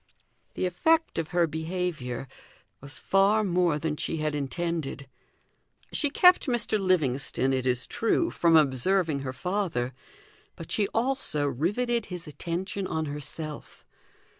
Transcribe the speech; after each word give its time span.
The 0.55 0.65
effect 0.65 1.19
of 1.19 1.27
her 1.27 1.45
behaviour 1.45 2.27
was 2.79 2.97
far 2.97 3.43
more 3.43 3.77
than 3.77 3.97
she 3.97 4.17
had 4.17 4.33
intended. 4.33 5.07
She 5.93 6.09
kept 6.09 6.47
Mr. 6.47 6.79
Livingstone, 6.79 7.53
it 7.53 7.67
is 7.67 7.85
true, 7.85 8.31
from 8.31 8.55
observing 8.55 9.19
her 9.19 9.31
father, 9.31 9.93
but 10.55 10.71
she 10.71 10.87
also 10.87 11.45
riveted 11.45 12.07
his 12.07 12.27
attention 12.27 12.87
on 12.87 13.05
herself. 13.05 13.85